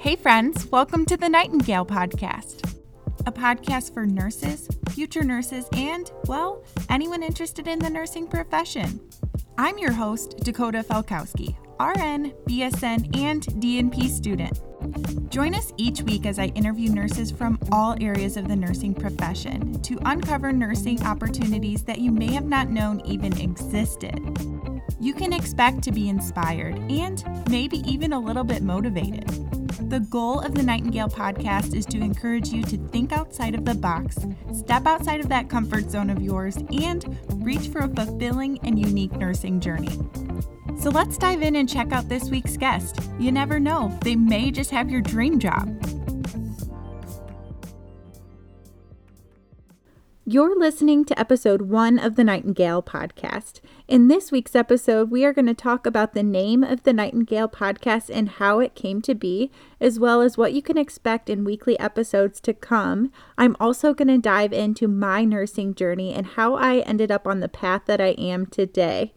[0.00, 2.64] Hey, friends, welcome to the Nightingale Podcast,
[3.26, 8.98] a podcast for nurses, future nurses, and, well, anyone interested in the nursing profession.
[9.58, 14.58] I'm your host, Dakota Felckowski, RN, BSN, and DNP student.
[15.30, 19.82] Join us each week as I interview nurses from all areas of the nursing profession
[19.82, 24.18] to uncover nursing opportunities that you may have not known even existed.
[24.98, 29.59] You can expect to be inspired and maybe even a little bit motivated.
[29.78, 33.74] The goal of the Nightingale podcast is to encourage you to think outside of the
[33.74, 34.18] box,
[34.52, 39.12] step outside of that comfort zone of yours, and reach for a fulfilling and unique
[39.12, 39.98] nursing journey.
[40.80, 42.98] So let's dive in and check out this week's guest.
[43.18, 45.68] You never know, they may just have your dream job.
[50.32, 53.58] You're listening to episode one of the Nightingale podcast.
[53.88, 57.48] In this week's episode, we are going to talk about the name of the Nightingale
[57.48, 61.42] podcast and how it came to be, as well as what you can expect in
[61.42, 63.10] weekly episodes to come.
[63.36, 67.40] I'm also going to dive into my nursing journey and how I ended up on
[67.40, 69.12] the path that I am today.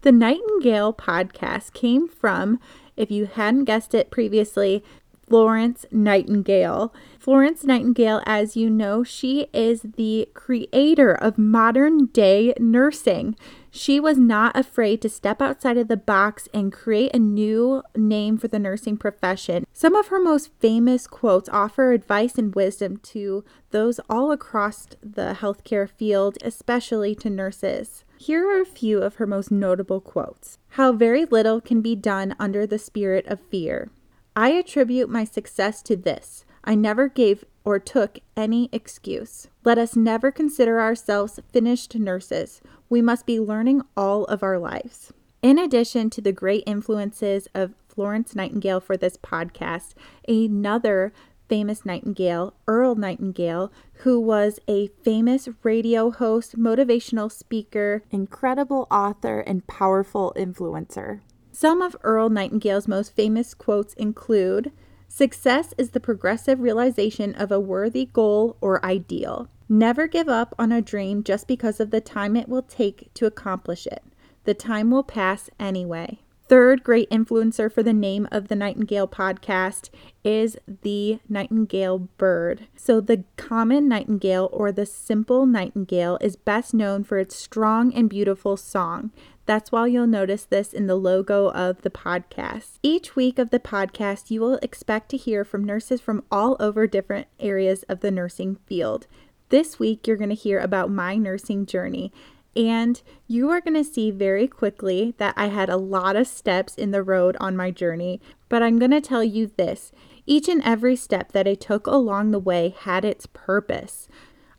[0.00, 2.58] The Nightingale podcast came from,
[2.96, 4.82] if you hadn't guessed it previously,
[5.28, 6.94] Florence Nightingale.
[7.28, 13.36] Florence Nightingale, as you know, she is the creator of modern day nursing.
[13.70, 18.38] She was not afraid to step outside of the box and create a new name
[18.38, 19.66] for the nursing profession.
[19.74, 25.36] Some of her most famous quotes offer advice and wisdom to those all across the
[25.38, 28.04] healthcare field, especially to nurses.
[28.16, 32.34] Here are a few of her most notable quotes How very little can be done
[32.40, 33.90] under the spirit of fear.
[34.34, 36.46] I attribute my success to this.
[36.68, 39.48] I never gave or took any excuse.
[39.64, 42.60] Let us never consider ourselves finished nurses.
[42.90, 45.10] We must be learning all of our lives.
[45.40, 49.94] In addition to the great influences of Florence Nightingale for this podcast,
[50.28, 51.14] another
[51.48, 59.66] famous Nightingale, Earl Nightingale, who was a famous radio host, motivational speaker, incredible author, and
[59.66, 61.20] powerful influencer.
[61.50, 64.70] Some of Earl Nightingale's most famous quotes include
[65.08, 69.48] Success is the progressive realization of a worthy goal or ideal.
[69.68, 73.26] Never give up on a dream just because of the time it will take to
[73.26, 74.04] accomplish it.
[74.44, 76.20] The time will pass anyway.
[76.48, 79.90] Third great influencer for the name of the Nightingale podcast
[80.24, 82.66] is the nightingale bird.
[82.74, 88.08] So, the common nightingale or the simple nightingale is best known for its strong and
[88.08, 89.10] beautiful song.
[89.48, 92.78] That's why you'll notice this in the logo of the podcast.
[92.82, 96.86] Each week of the podcast, you will expect to hear from nurses from all over
[96.86, 99.06] different areas of the nursing field.
[99.48, 102.12] This week, you're going to hear about my nursing journey.
[102.54, 106.74] And you are going to see very quickly that I had a lot of steps
[106.74, 108.20] in the road on my journey.
[108.50, 109.92] But I'm going to tell you this
[110.26, 114.08] each and every step that I took along the way had its purpose.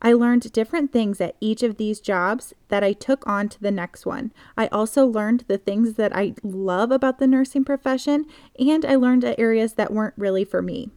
[0.01, 3.71] I learned different things at each of these jobs that I took on to the
[3.71, 4.31] next one.
[4.55, 8.25] I also learned the things that I love about the nursing profession,
[8.57, 10.89] and I learned areas that weren't really for me.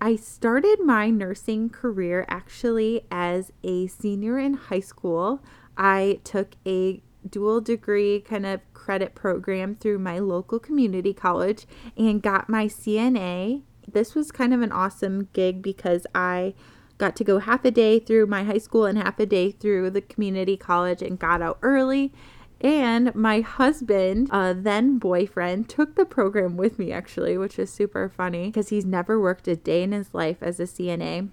[0.00, 5.42] I started my nursing career actually as a senior in high school.
[5.76, 11.66] I took a dual degree kind of credit program through my local community college
[11.96, 13.62] and got my CNA.
[13.90, 16.54] This was kind of an awesome gig because I
[16.98, 19.90] got to go half a day through my high school and half a day through
[19.90, 22.12] the community college and got out early.
[22.60, 28.08] And my husband, uh, then boyfriend, took the program with me actually, which is super
[28.08, 31.30] funny because he's never worked a day in his life as a CNA.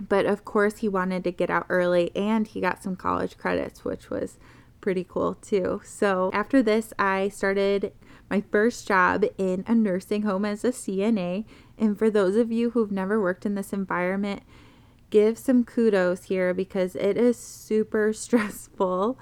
[0.00, 3.84] But of course, he wanted to get out early and he got some college credits,
[3.84, 4.38] which was
[4.80, 5.80] pretty cool too.
[5.84, 7.92] So after this, I started
[8.28, 11.46] my first job in a nursing home as a CNA.
[11.78, 14.42] And for those of you who've never worked in this environment,
[15.10, 19.18] give some kudos here because it is super stressful.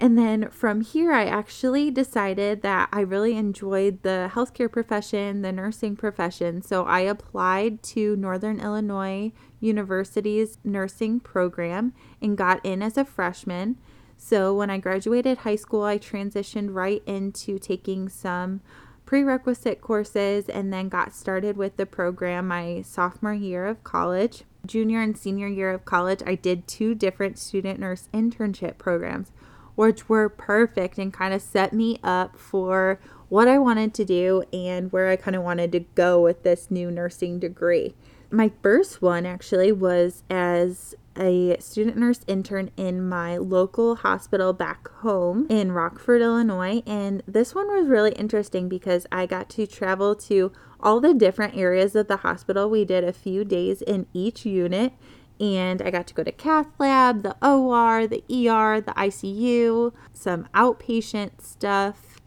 [0.00, 5.52] And then from here, I actually decided that I really enjoyed the healthcare profession, the
[5.52, 6.62] nursing profession.
[6.62, 11.92] So I applied to Northern Illinois University's nursing program
[12.22, 13.76] and got in as a freshman.
[14.16, 18.62] So when I graduated high school, I transitioned right into taking some
[19.04, 25.00] prerequisite courses and then got started with the program my sophomore year of college junior
[25.00, 29.32] and senior year of college, I did two different student nurse internship programs,
[29.74, 34.42] which were perfect and kind of set me up for what I wanted to do
[34.52, 37.94] and where I kind of wanted to go with this new nursing degree.
[38.30, 44.88] My first one actually was as a student nurse intern in my local hospital back
[44.88, 46.82] home in Rockford, Illinois.
[46.86, 50.50] And this one was really interesting because I got to travel to
[50.80, 52.70] all the different areas of the hospital.
[52.70, 54.94] We did a few days in each unit.
[55.38, 60.46] And I got to go to cath lab, the OR, the ER, the ICU, some
[60.54, 62.20] outpatient stuff.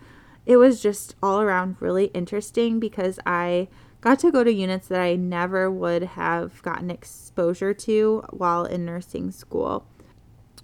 [0.46, 3.70] It was just all around really interesting because I
[4.04, 8.84] got to go to units that I never would have gotten exposure to while in
[8.84, 9.88] nursing school.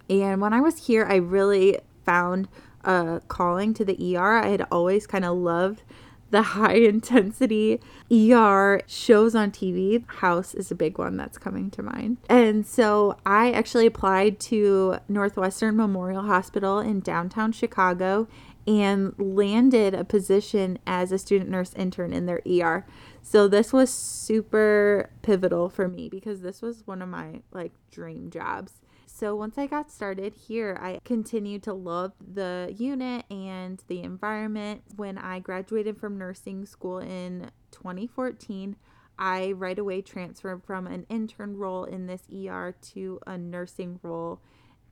[0.09, 2.49] And when I was here, I really found
[2.83, 4.39] a calling to the ER.
[4.39, 5.83] I had always kind of loved
[6.31, 7.79] the high intensity
[8.11, 10.03] ER shows on TV.
[10.07, 12.17] House is a big one that's coming to mind.
[12.29, 18.27] And so I actually applied to Northwestern Memorial Hospital in downtown Chicago
[18.69, 22.85] and landed a position as a student nurse intern in their ER.
[23.23, 28.29] So this was super pivotal for me because this was one of my like dream
[28.29, 28.73] jobs.
[29.07, 34.83] So once I got started here, I continued to love the unit and the environment.
[34.95, 38.75] When I graduated from nursing school in 2014,
[39.17, 44.41] I right away transferred from an intern role in this ER to a nursing role.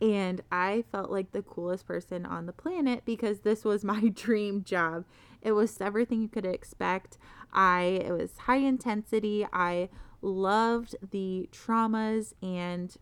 [0.01, 4.63] And I felt like the coolest person on the planet because this was my dream
[4.63, 5.05] job.
[5.41, 7.17] It was everything you could expect.
[7.53, 9.47] I it was high intensity.
[9.51, 9.89] I
[10.21, 12.95] loved the traumas and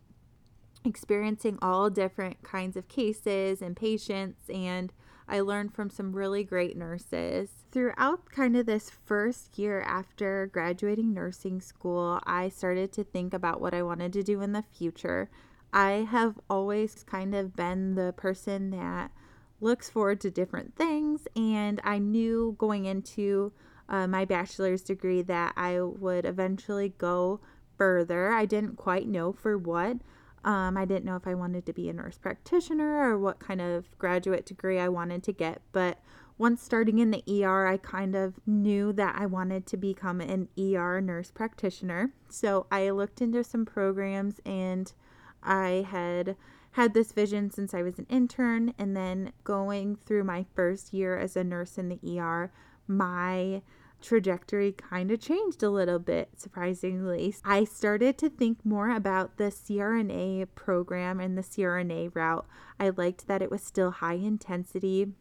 [0.83, 4.94] experiencing all different kinds of cases and patients and
[5.27, 7.50] I learned from some really great nurses.
[7.71, 13.59] Throughout kind of this first year after graduating nursing school, I started to think about
[13.59, 15.30] what I wanted to do in the future.
[15.75, 19.12] I have always kind of been the person that
[19.60, 23.51] looks forward to different things, and I knew going into
[23.89, 27.42] uh, my bachelor's degree that I would eventually go
[27.77, 28.31] further.
[28.31, 29.98] I didn't quite know for what.
[30.45, 33.60] Um, I didn't know if I wanted to be a nurse practitioner or what kind
[33.60, 35.62] of graduate degree I wanted to get.
[35.74, 36.00] But
[36.38, 40.48] once starting in the ER, I kind of knew that I wanted to become an
[40.57, 42.12] ER nurse practitioner.
[42.30, 44.94] So I looked into some programs and
[45.45, 46.36] I had
[46.71, 48.74] had this vision since I was an intern.
[48.77, 52.51] And then going through my first year as a nurse in the ER,
[52.88, 53.62] my
[54.01, 57.33] trajectory kind of changed a little bit, surprisingly.
[57.44, 62.45] I started to think more about the CRNA program and the CRNA route.
[62.80, 65.13] I liked that it was still high intensity,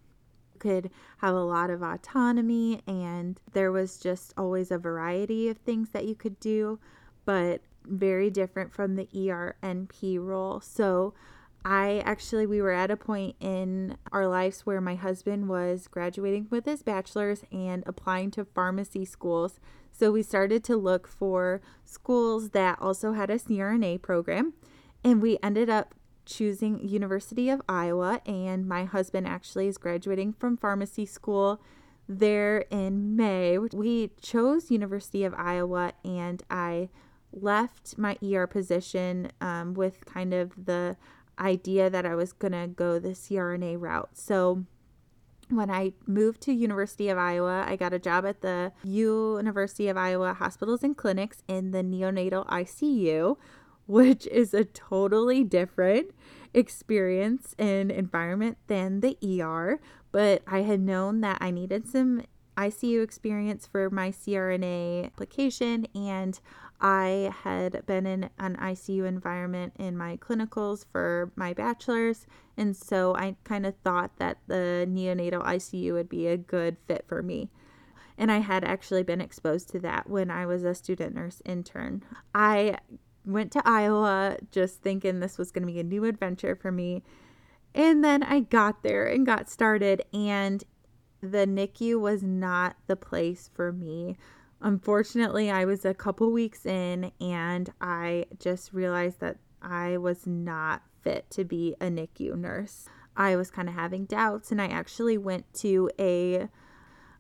[0.58, 5.90] could have a lot of autonomy, and there was just always a variety of things
[5.90, 6.78] that you could do,
[7.24, 10.60] but very different from the ERNP role.
[10.60, 11.14] So
[11.64, 16.48] I actually, we were at a point in our lives where my husband was graduating
[16.50, 19.58] with his bachelor's and applying to pharmacy schools.
[19.90, 24.52] So we started to look for schools that also had a CRNA program.
[25.02, 25.94] And we ended up
[26.26, 28.20] choosing University of Iowa.
[28.26, 31.62] And my husband actually is graduating from pharmacy school
[32.08, 33.56] there in May.
[33.58, 36.90] We chose University of Iowa and I
[37.40, 40.96] left my ER position um, with kind of the
[41.38, 44.10] idea that I was going to go the CRNA route.
[44.14, 44.64] So
[45.50, 49.96] when I moved to University of Iowa, I got a job at the University of
[49.96, 53.36] Iowa Hospitals and Clinics in the neonatal ICU,
[53.86, 56.12] which is a totally different
[56.54, 59.80] experience and environment than the ER,
[60.12, 62.22] but I had known that I needed some
[62.56, 66.38] ICU experience for my CRNA application and
[66.86, 72.26] I had been in an ICU environment in my clinicals for my bachelor's,
[72.58, 77.06] and so I kind of thought that the neonatal ICU would be a good fit
[77.08, 77.48] for me.
[78.18, 82.02] And I had actually been exposed to that when I was a student nurse intern.
[82.34, 82.76] I
[83.24, 87.02] went to Iowa just thinking this was going to be a new adventure for me.
[87.74, 90.62] And then I got there and got started, and
[91.22, 94.18] the NICU was not the place for me.
[94.64, 100.80] Unfortunately, I was a couple weeks in and I just realized that I was not
[101.02, 102.86] fit to be a NICU nurse.
[103.14, 106.48] I was kind of having doubts, and I actually went to a,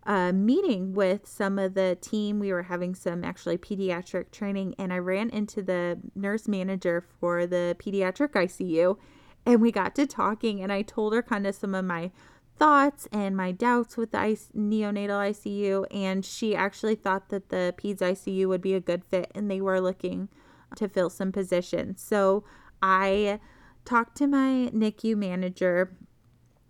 [0.04, 2.40] a meeting with some of the team.
[2.40, 7.46] We were having some actually pediatric training, and I ran into the nurse manager for
[7.46, 8.96] the pediatric ICU,
[9.44, 12.10] and we got to talking, and I told her kind of some of my
[12.58, 18.00] thoughts and my doubts with the neonatal ICU, and she actually thought that the PEDS
[18.00, 20.28] ICU would be a good fit, and they were looking
[20.76, 22.02] to fill some positions.
[22.02, 22.44] So
[22.82, 23.40] I
[23.84, 25.96] talked to my NICU manager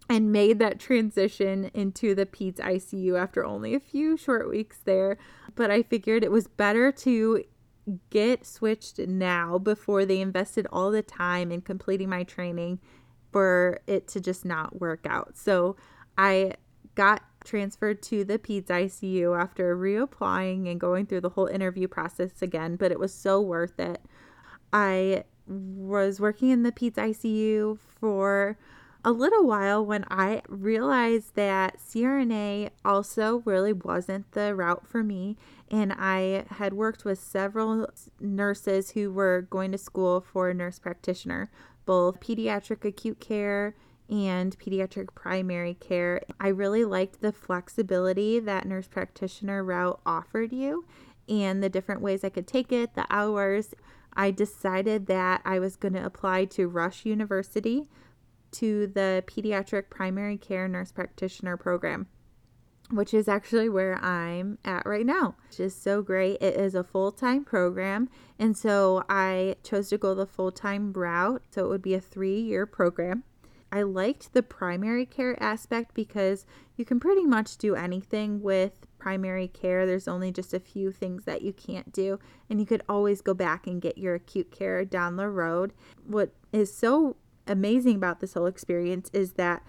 [0.09, 5.17] and made that transition into the PEDS ICU after only a few short weeks there.
[5.55, 7.45] But I figured it was better to
[8.11, 12.81] get switched now before they invested all the time in completing my training
[13.35, 15.37] for it to just not work out.
[15.37, 15.75] So
[16.17, 16.53] I
[16.95, 22.43] got transferred to the PEDS ICU after reapplying and going through the whole interview process
[22.43, 24.01] again, but it was so worth it.
[24.73, 28.57] I was working in the PEDS ICU for
[29.05, 35.37] a little while when I realized that CRNA also really wasn't the route for me.
[35.73, 37.89] And I had worked with several
[38.21, 41.51] nurses who were going to school for a nurse practitioner,
[41.85, 43.75] both pediatric acute care
[44.09, 46.23] and pediatric primary care.
[46.39, 50.85] I really liked the flexibility that nurse practitioner route offered you
[51.29, 53.75] and the different ways I could take it, the hours.
[54.15, 57.89] I decided that I was going to apply to Rush University
[58.53, 62.07] to the pediatric primary care nurse practitioner program,
[62.91, 66.41] which is actually where I'm at right now, which is so great.
[66.41, 68.09] It is a full time program.
[68.39, 71.43] And so I chose to go the full time route.
[71.51, 73.25] So it would be a three year program.
[73.73, 79.49] I liked the primary care aspect because you can pretty much do anything with primary
[79.49, 79.85] care.
[79.85, 83.35] There's only just a few things that you can't do, and you could always go
[83.35, 85.73] back and get your acute care down the road.
[86.07, 87.17] What is so
[87.49, 89.65] amazing about this whole experience is that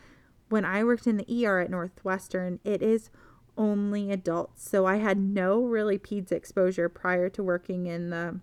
[0.50, 3.10] when I worked in the ER at Northwestern, it is
[3.58, 4.70] only adults.
[4.70, 8.40] So I had no really peds exposure prior to working in the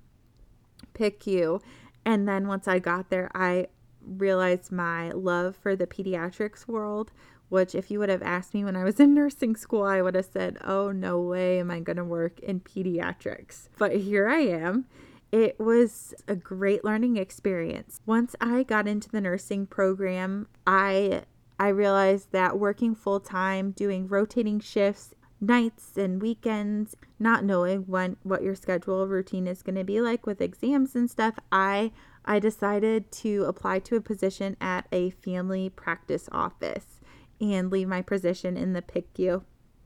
[0.95, 1.61] PICU.
[2.05, 3.69] And then once I got there, I
[4.05, 7.13] realized my love for the pediatrics world,
[7.49, 10.15] which, if you would have asked me when I was in nursing school, I would
[10.15, 13.69] have said, Oh, no way am I going to work in pediatrics.
[13.79, 14.87] But here I am.
[15.31, 18.01] It was a great learning experience.
[18.05, 21.23] Once I got into the nursing program, I
[21.59, 28.17] I realized that working full time, doing rotating shifts, nights and weekends, not knowing when
[28.23, 31.93] what your schedule routine is going to be like with exams and stuff, I
[32.25, 37.01] I decided to apply to a position at a family practice office
[37.41, 39.43] and leave my position in the PICU.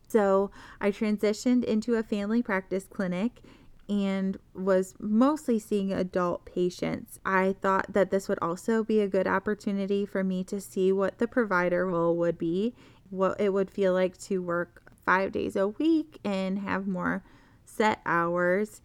[0.08, 3.40] So I transitioned into a family practice clinic
[3.88, 7.20] and was mostly seeing adult patients.
[7.24, 11.18] I thought that this would also be a good opportunity for me to see what
[11.18, 12.74] the provider role would be,
[13.10, 17.22] what it would feel like to work five days a week and have more
[17.64, 18.82] set hours.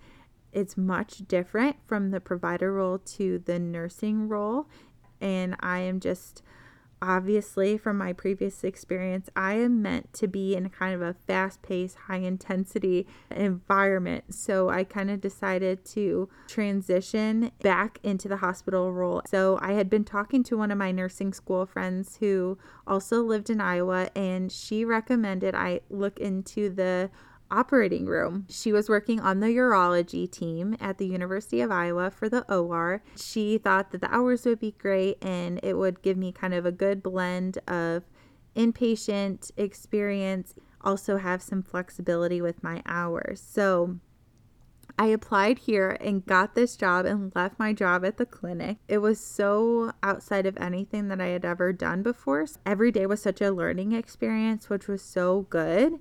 [0.52, 4.68] It's much different from the provider role to the nursing role.
[5.20, 6.44] And I am just
[7.02, 11.62] obviously from my previous experience, I am meant to be in kind of a fast
[11.62, 14.34] paced, high intensity environment.
[14.34, 19.22] So I kind of decided to transition back into the hospital role.
[19.28, 23.50] So I had been talking to one of my nursing school friends who also lived
[23.50, 27.10] in Iowa, and she recommended I look into the
[27.52, 28.46] operating room.
[28.50, 33.04] She was working on the urology team at the University of Iowa for the OR.
[33.16, 36.66] She thought that the hours would be great and it would give me kind of
[36.66, 38.04] a good blend of
[38.56, 43.42] inpatient experience, also have some flexibility with my hours.
[43.42, 43.98] So
[44.98, 48.78] I applied here and got this job and left my job at the clinic.
[48.88, 52.46] It was so outside of anything that I had ever done before.
[52.46, 55.94] So Every day was such a learning experience, which was so good.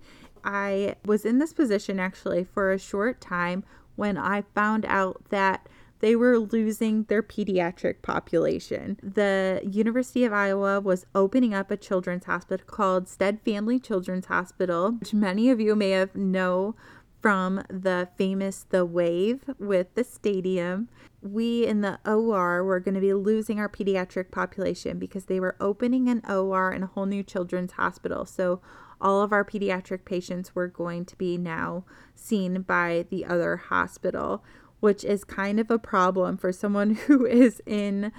[0.45, 3.65] I was in this position actually for a short time
[3.97, 5.69] when I found out that
[6.01, 8.99] they were losing their pediatric population.
[9.03, 14.93] The University of Iowa was opening up a children's hospital called Stead Family Children's Hospital,
[14.93, 16.75] which many of you may have know
[17.21, 20.89] from the famous The Wave with the stadium.
[21.21, 25.57] We in the OR were going to be losing our pediatric population because they were
[25.61, 28.25] opening an OR and a whole new children's hospital.
[28.25, 28.63] So
[29.01, 34.45] all of our pediatric patients were going to be now seen by the other hospital,
[34.81, 38.13] which is kind of a problem for someone who is in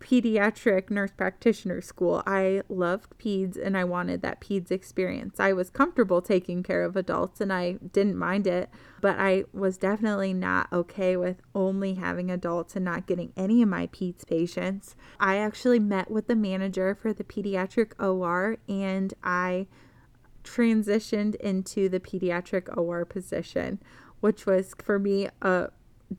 [0.00, 2.22] pediatric nurse practitioner school.
[2.26, 5.38] I loved peds and I wanted that peds experience.
[5.38, 8.70] I was comfortable taking care of adults and I didn't mind it,
[9.00, 13.68] but I was definitely not okay with only having adults and not getting any of
[13.68, 14.96] my peds patients.
[15.20, 19.66] I actually met with the manager for the pediatric OR and I
[20.44, 23.80] transitioned into the pediatric OR position,
[24.20, 25.68] which was for me a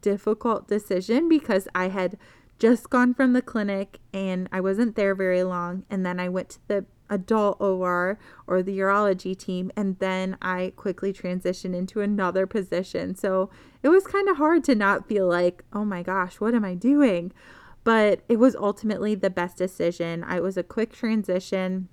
[0.01, 2.17] difficult decision because I had
[2.59, 5.83] just gone from the clinic and I wasn't there very long.
[5.89, 10.71] And then I went to the adult OR or the urology team, and then I
[10.77, 13.15] quickly transitioned into another position.
[13.15, 13.49] So
[13.83, 16.73] it was kind of hard to not feel like, oh my gosh, what am I
[16.73, 17.33] doing?
[17.83, 20.23] But it was ultimately the best decision.
[20.23, 21.89] I was a quick transition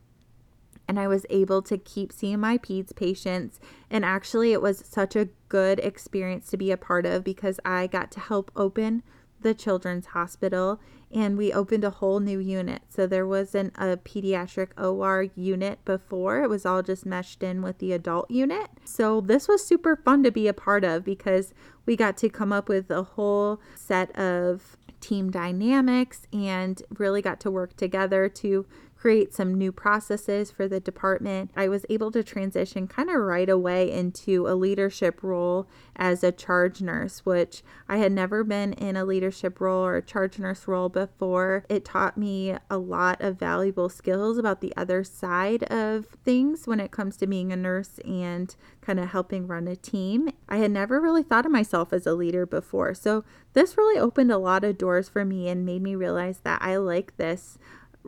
[0.89, 3.61] and I was able to keep seeing my peds patients.
[3.91, 7.87] And actually, it was such a good experience to be a part of because I
[7.87, 9.03] got to help open
[9.41, 10.81] the children's hospital
[11.11, 12.83] and we opened a whole new unit.
[12.89, 17.79] So there wasn't a pediatric OR unit before, it was all just meshed in with
[17.79, 18.69] the adult unit.
[18.85, 21.55] So this was super fun to be a part of because
[21.87, 27.41] we got to come up with a whole set of team dynamics and really got
[27.41, 28.67] to work together to
[28.99, 31.51] create some new processes for the department.
[31.57, 36.33] I was able to transition kind of right away into a leadership role as a
[36.33, 40.67] charge nurse, which I had never been in a leadership role or a charge nurse
[40.67, 41.65] role before.
[41.69, 46.81] It taught me a lot of valuable skills about the other side of things when
[46.81, 50.31] it comes to being a nurse and kind of helping run a team.
[50.49, 52.95] I had never really thought of myself as a leader before.
[52.95, 56.61] So this really opened a lot of doors for me and made me realize that
[56.63, 57.59] I like this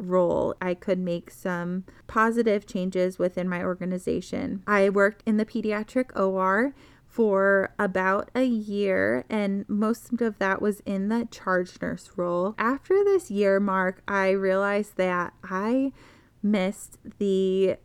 [0.01, 4.63] role, I could make some positive changes within my organization.
[4.67, 6.75] I worked in the pediatric OR
[7.07, 12.55] for about a year, and most of that was in the charge nurse role.
[12.57, 15.93] After this year mark, I realized that I
[16.43, 17.77] missed the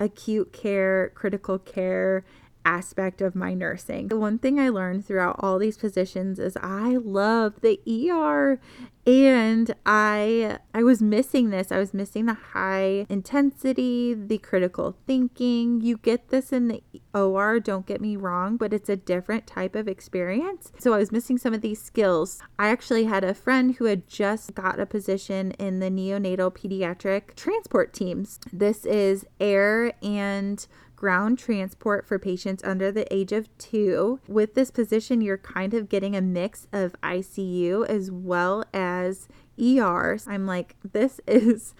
[0.00, 2.24] acute care, critical care,
[2.68, 4.08] aspect of my nursing.
[4.08, 8.60] The one thing I learned throughout all these positions is I love the ER
[9.06, 11.72] and I I was missing this.
[11.72, 15.80] I was missing the high intensity, the critical thinking.
[15.80, 16.82] You get this in the
[17.14, 20.70] OR, don't get me wrong, but it's a different type of experience.
[20.78, 22.38] So I was missing some of these skills.
[22.58, 27.34] I actually had a friend who had just got a position in the neonatal pediatric
[27.34, 28.38] transport teams.
[28.52, 30.66] This is air and
[30.98, 34.18] ground transport for patients under the age of two.
[34.26, 39.28] With this position, you're kind of getting a mix of ICU as well as
[39.60, 40.18] ER.
[40.26, 41.72] I'm like, this is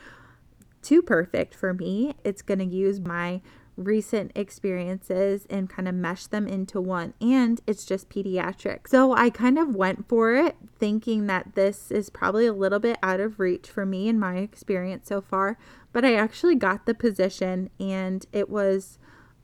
[0.83, 2.15] too perfect for me.
[2.23, 3.41] It's going to use my
[3.77, 7.13] recent experiences and kind of mesh them into one.
[7.21, 8.87] And it's just pediatric.
[8.87, 12.99] So I kind of went for it thinking that this is probably a little bit
[13.03, 15.59] out of reach for me in my experience so far.
[15.93, 18.99] But I actually got the position and it was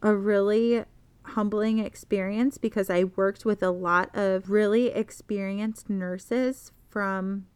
[0.05, 0.85] a really
[1.29, 7.47] humbling experience because I worked with a lot of really experienced nurses from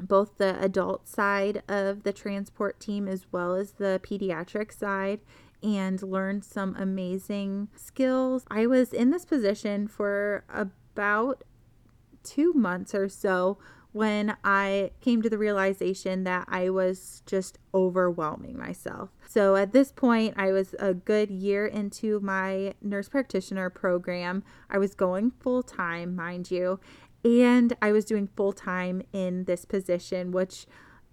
[0.00, 5.20] both the adult side of the transport team as well as the pediatric side
[5.62, 8.44] and learned some amazing skills.
[8.48, 11.42] I was in this position for about
[12.22, 13.58] two months or so
[13.96, 19.08] when I came to the realization that I was just overwhelming myself.
[19.26, 24.44] So at this point, I was a good year into my nurse practitioner program.
[24.68, 26.78] I was going full time, mind you,
[27.24, 30.66] and I was doing full time in this position, which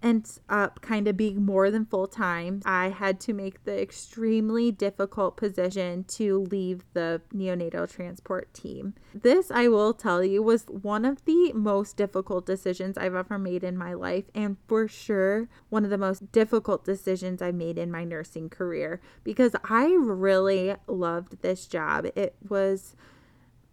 [0.04, 2.60] ends up uh, kind of being more than full time.
[2.66, 8.94] I had to make the extremely difficult position to leave the neonatal transport team.
[9.14, 13.64] This, I will tell you, was one of the most difficult decisions I've ever made
[13.64, 17.90] in my life, and for sure, one of the most difficult decisions I made in
[17.90, 22.06] my nursing career because I really loved this job.
[22.14, 22.94] It was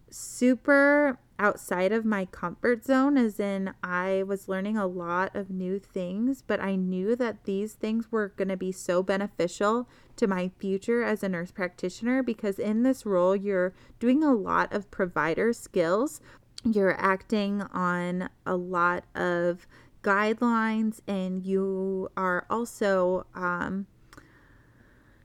[0.08, 5.80] super outside of my comfort zone, as in I was learning a lot of new
[5.80, 10.52] things, but I knew that these things were going to be so beneficial to my
[10.60, 15.52] future as a nurse practitioner because in this role, you're doing a lot of provider
[15.52, 16.20] skills.
[16.64, 19.66] You're acting on a lot of
[20.02, 23.86] guidelines, and you are also, um,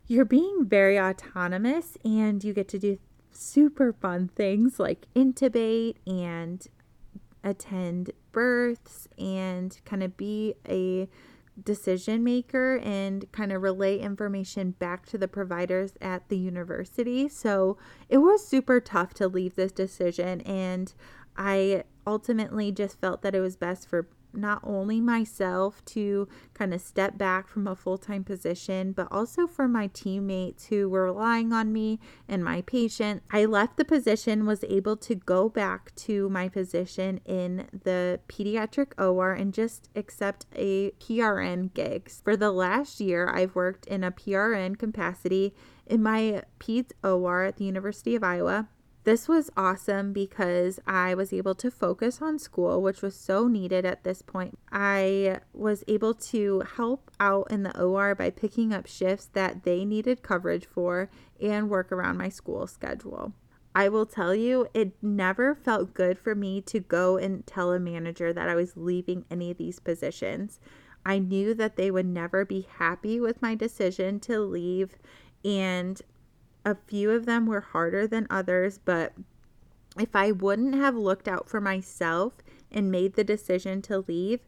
[0.08, 2.98] you're being very autonomous and you get to do
[3.38, 6.68] super fun things like intubate and
[7.44, 11.08] attend births and kind of be a
[11.64, 17.28] decision maker and kind of relay information back to the providers at the university.
[17.28, 17.78] So
[18.10, 20.42] it was super tough to leave this decision.
[20.42, 20.94] And
[21.36, 26.82] I ultimately just felt that it was best for not only myself to kind of
[26.82, 31.54] step back from a full time position, but also for my teammates who were relying
[31.54, 33.24] on me and my patient.
[33.32, 38.94] I left the position, was able to go back to my position in the pediatric
[39.00, 42.22] OR and just accept a PRN gigs.
[42.24, 45.54] For the last year, I've worked in a PRN capacity
[45.86, 48.68] in my PEDS OR at the University of Iowa.
[49.08, 53.86] This was awesome because I was able to focus on school, which was so needed
[53.86, 54.60] at this point.
[54.70, 59.86] I was able to help out in the OR by picking up shifts that they
[59.86, 61.10] needed coverage for
[61.42, 63.32] and work around my school schedule.
[63.74, 67.80] I will tell you, it never felt good for me to go and tell a
[67.80, 70.60] manager that I was leaving any of these positions.
[71.06, 74.98] I knew that they would never be happy with my decision to leave,
[75.46, 76.02] and
[76.68, 79.14] a few of them were harder than others, but
[79.98, 82.34] if I wouldn't have looked out for myself
[82.70, 84.42] and made the decision to leave,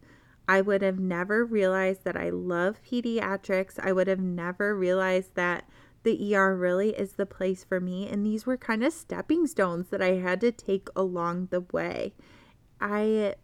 [0.46, 3.80] I would have never realized that I love pediatrics.
[3.80, 5.70] I would have never realized that
[6.04, 8.10] the ER really is the place for me.
[8.10, 12.16] And these were kind of stepping stones that I had to take along the way.
[12.82, 13.36] I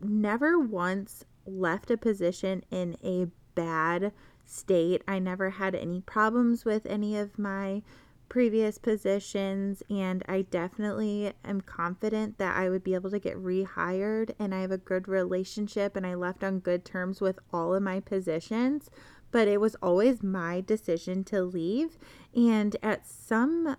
[0.00, 4.12] never once left a position in a bad
[4.46, 5.02] state.
[5.06, 7.82] I never had any problems with any of my
[8.28, 14.32] previous positions, and I definitely am confident that I would be able to get rehired.
[14.38, 17.82] And I have a good relationship, and I left on good terms with all of
[17.82, 18.90] my positions
[19.30, 21.98] but it was always my decision to leave.
[22.34, 23.76] And at some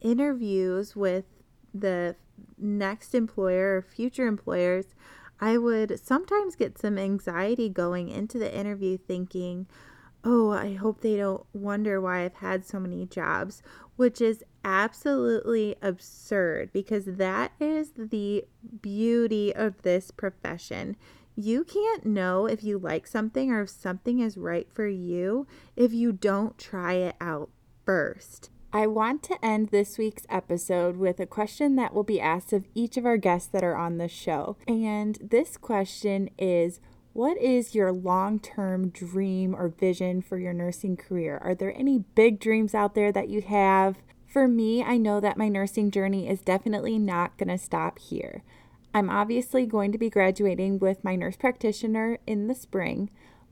[0.00, 1.24] interviews with
[1.74, 2.16] the
[2.56, 4.86] next employer or future employers,
[5.40, 9.66] I would sometimes get some anxiety going into the interview thinking,
[10.24, 13.62] oh, I hope they don't wonder why I've had so many jobs,
[13.96, 18.44] which is absolutely absurd because that is the
[18.82, 20.96] beauty of this profession.
[21.36, 25.46] You can't know if you like something or if something is right for you
[25.76, 27.50] if you don't try it out
[27.84, 28.50] first.
[28.70, 32.66] I want to end this week's episode with a question that will be asked of
[32.74, 34.58] each of our guests that are on the show.
[34.66, 36.78] And this question is
[37.14, 41.38] What is your long term dream or vision for your nursing career?
[41.42, 43.96] Are there any big dreams out there that you have?
[44.26, 48.42] For me, I know that my nursing journey is definitely not going to stop here.
[48.92, 53.08] I'm obviously going to be graduating with my nurse practitioner in the spring,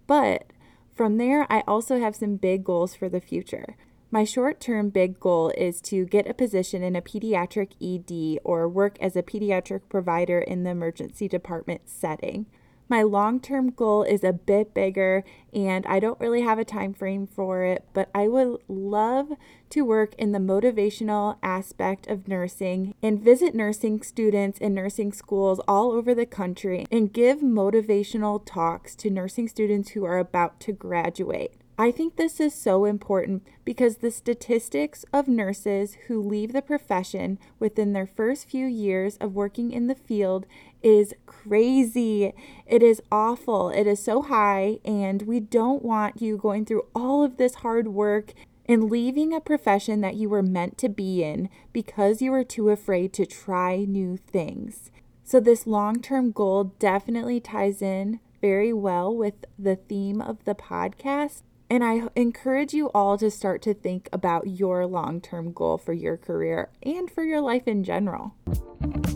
[0.07, 0.53] but
[0.95, 3.77] from there, I also have some big goals for the future.
[4.09, 8.69] My short term big goal is to get a position in a pediatric ED or
[8.69, 12.47] work as a pediatric provider in the emergency department setting.
[12.89, 17.27] My long-term goal is a bit bigger and I don't really have a time frame
[17.27, 19.33] for it, but I would love
[19.71, 25.61] to work in the motivational aspect of nursing and visit nursing students in nursing schools
[25.67, 30.71] all over the country and give motivational talks to nursing students who are about to
[30.71, 31.55] graduate.
[31.79, 37.39] I think this is so important because the statistics of nurses who leave the profession
[37.59, 40.47] within their first few years of working in the field
[40.83, 42.33] is crazy.
[42.67, 43.69] It is awful.
[43.69, 47.89] It is so high, and we don't want you going through all of this hard
[47.89, 48.33] work
[48.65, 52.71] and leaving a profession that you were meant to be in because you were too
[52.71, 54.91] afraid to try new things.
[55.25, 60.55] So, this long term goal definitely ties in very well with the theme of the
[60.55, 65.79] podcast and I encourage you all to start to think about your long term goal
[65.79, 68.35] for your career and for your life in general.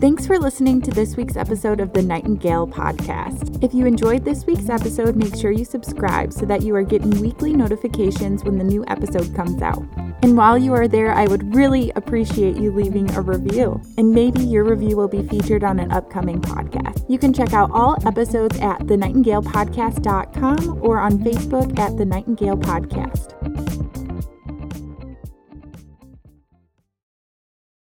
[0.01, 3.63] Thanks for listening to this week's episode of the Nightingale Podcast.
[3.63, 7.21] If you enjoyed this week's episode, make sure you subscribe so that you are getting
[7.21, 9.83] weekly notifications when the new episode comes out.
[10.23, 14.41] And while you are there, I would really appreciate you leaving a review, and maybe
[14.43, 17.09] your review will be featured on an upcoming podcast.
[17.09, 23.50] You can check out all episodes at thenightingalepodcast.com or on Facebook at The Nightingale Podcast.